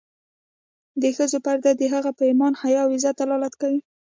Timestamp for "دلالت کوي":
3.17-3.79